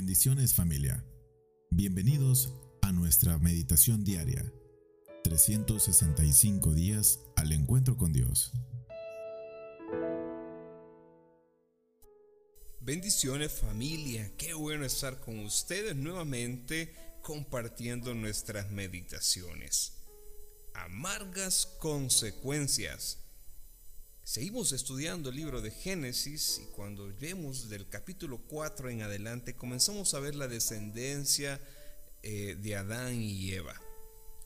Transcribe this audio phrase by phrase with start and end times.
[0.00, 1.04] Bendiciones familia.
[1.70, 4.44] Bienvenidos a nuestra meditación diaria.
[5.24, 8.52] 365 días al encuentro con Dios.
[12.78, 19.94] Bendiciones familia, qué bueno estar con ustedes nuevamente compartiendo nuestras meditaciones.
[20.74, 23.27] Amargas consecuencias.
[24.28, 30.12] Seguimos estudiando el libro de Génesis y cuando vemos del capítulo 4 en adelante comenzamos
[30.12, 31.58] a ver la descendencia
[32.22, 33.80] eh, de Adán y Eva.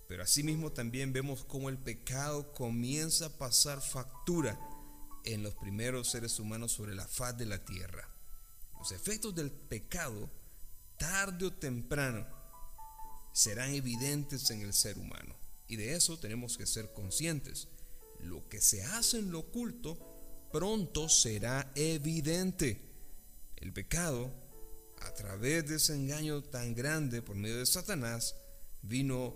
[0.06, 4.56] Pero asimismo también vemos cómo el pecado comienza a pasar factura
[5.24, 8.08] en los primeros seres humanos sobre la faz de la tierra.
[8.78, 10.30] Los efectos del pecado,
[10.96, 12.24] tarde o temprano,
[13.32, 15.34] serán evidentes en el ser humano.
[15.66, 17.66] Y de eso tenemos que ser conscientes
[18.22, 19.98] lo que se hace en lo oculto
[20.52, 22.80] pronto será evidente.
[23.56, 24.32] El pecado,
[25.00, 28.36] a través de ese engaño tan grande por medio de Satanás,
[28.82, 29.34] vino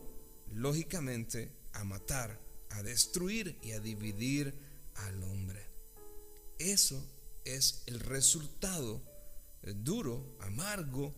[0.53, 2.39] lógicamente a matar,
[2.71, 4.55] a destruir y a dividir
[4.95, 5.65] al hombre.
[6.59, 7.05] Eso
[7.45, 9.01] es el resultado
[9.63, 11.15] duro, amargo,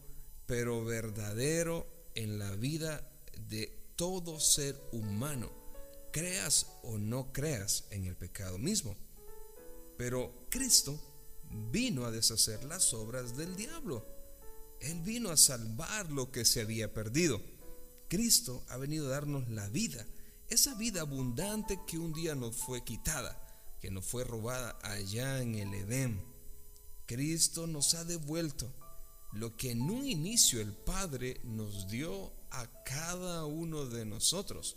[0.46, 3.06] pero verdadero en la vida
[3.48, 5.67] de todo ser humano
[6.12, 8.96] creas o no creas en el pecado mismo.
[9.96, 10.98] Pero Cristo
[11.70, 14.06] vino a deshacer las obras del diablo.
[14.80, 17.40] Él vino a salvar lo que se había perdido.
[18.08, 20.06] Cristo ha venido a darnos la vida,
[20.48, 23.38] esa vida abundante que un día nos fue quitada,
[23.80, 26.22] que nos fue robada allá en el Edén.
[27.06, 28.72] Cristo nos ha devuelto
[29.32, 34.76] lo que en un inicio el Padre nos dio a cada uno de nosotros.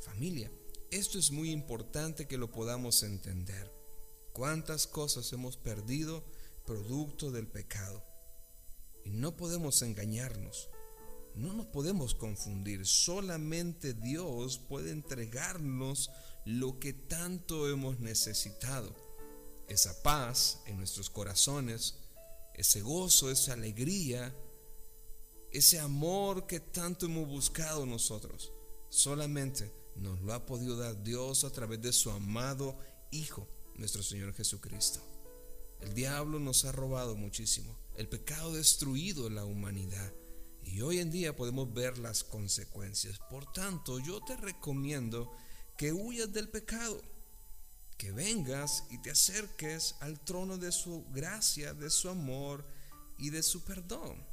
[0.00, 0.50] Familia,
[0.90, 3.70] esto es muy importante que lo podamos entender.
[4.32, 6.24] ¿Cuántas cosas hemos perdido
[6.64, 8.04] producto del pecado?
[9.04, 10.68] Y no podemos engañarnos.
[11.34, 12.86] No nos podemos confundir.
[12.86, 16.10] Solamente Dios puede entregarnos
[16.44, 18.94] lo que tanto hemos necesitado.
[19.68, 21.96] Esa paz en nuestros corazones,
[22.54, 24.34] ese gozo, esa alegría,
[25.52, 28.52] ese amor que tanto hemos buscado nosotros.
[28.88, 32.78] Solamente nos lo ha podido dar Dios a través de su amado
[33.10, 35.00] Hijo, nuestro Señor Jesucristo.
[35.80, 37.78] El diablo nos ha robado muchísimo.
[37.96, 40.12] El pecado ha destruido la humanidad.
[40.64, 43.18] Y hoy en día podemos ver las consecuencias.
[43.30, 45.32] Por tanto, yo te recomiendo
[45.76, 47.00] que huyas del pecado.
[47.96, 52.64] Que vengas y te acerques al trono de su gracia, de su amor
[53.16, 54.24] y de su perdón.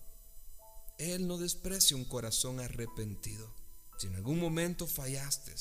[0.98, 3.54] Él no desprecia un corazón arrepentido.
[3.98, 5.54] Si en algún momento fallaste,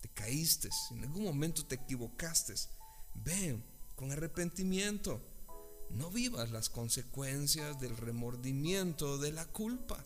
[0.00, 2.54] te caíste, si en algún momento te equivocaste,
[3.14, 3.62] ven
[3.94, 5.20] con arrepentimiento.
[5.90, 10.04] No vivas las consecuencias del remordimiento, de la culpa.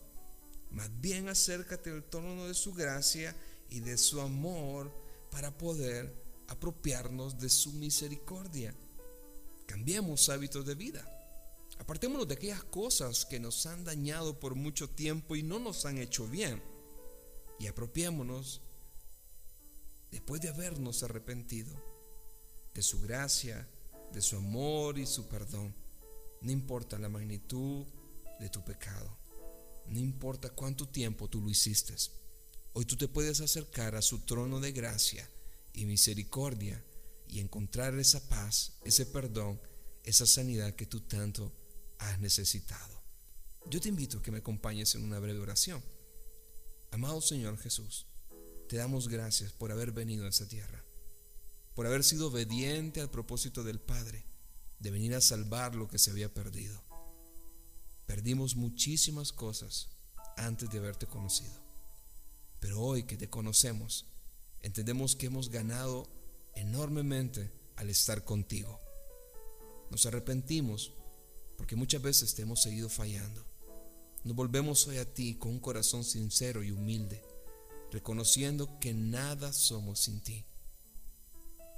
[0.71, 3.35] Más bien acércate al trono de su gracia
[3.69, 4.91] y de su amor
[5.29, 6.13] para poder
[6.47, 8.73] apropiarnos de su misericordia.
[9.65, 11.09] Cambiemos hábitos de vida.
[11.79, 15.97] Apartémonos de aquellas cosas que nos han dañado por mucho tiempo y no nos han
[15.97, 16.61] hecho bien
[17.59, 18.61] y apropiémonos,
[20.11, 21.73] después de habernos arrepentido,
[22.73, 23.67] de su gracia,
[24.11, 25.75] de su amor y su perdón.
[26.41, 27.85] No importa la magnitud
[28.39, 29.17] de tu pecado,
[29.87, 31.95] no importa cuánto tiempo tú lo hiciste.
[32.73, 35.29] Hoy tú te puedes acercar a su trono de gracia
[35.73, 36.83] y misericordia
[37.27, 39.59] y encontrar esa paz, ese perdón,
[40.03, 41.51] esa sanidad que tú tanto
[41.99, 43.01] has necesitado.
[43.69, 45.83] Yo te invito a que me acompañes en una breve oración.
[46.93, 48.05] Amado Señor Jesús,
[48.69, 50.85] te damos gracias por haber venido a esta tierra,
[51.73, 54.23] por haber sido obediente al propósito del Padre
[54.77, 56.83] de venir a salvar lo que se había perdido.
[58.05, 59.89] Perdimos muchísimas cosas
[60.37, 61.59] antes de haberte conocido,
[62.59, 64.05] pero hoy que te conocemos,
[64.61, 66.07] entendemos que hemos ganado
[66.53, 68.79] enormemente al estar contigo.
[69.89, 70.93] Nos arrepentimos
[71.57, 73.43] porque muchas veces te hemos seguido fallando
[74.23, 77.21] nos volvemos hoy a ti con un corazón sincero y humilde,
[77.91, 80.45] reconociendo que nada somos sin ti.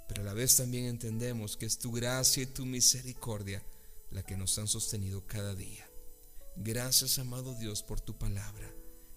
[0.07, 3.63] Pero a la vez también entendemos que es tu gracia y tu misericordia
[4.11, 5.89] la que nos han sostenido cada día.
[6.55, 8.71] Gracias, amado Dios, por tu palabra.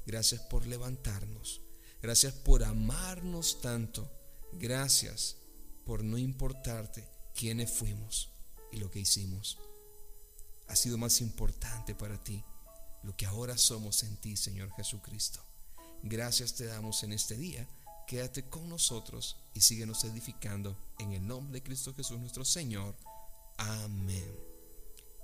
[0.07, 1.61] Gracias por levantarnos.
[2.01, 4.11] Gracias por amarnos tanto.
[4.55, 5.37] Gracias
[5.85, 8.31] por no importarte quiénes fuimos
[8.73, 9.59] y lo que hicimos.
[10.69, 12.43] Ha sido más importante para ti
[13.03, 15.41] lo que ahora somos en ti, Señor Jesucristo.
[16.03, 17.67] Gracias te damos en este día.
[18.07, 22.95] Quédate con nosotros y síguenos edificando en el nombre de Cristo Jesús nuestro Señor.
[23.59, 24.33] Amén.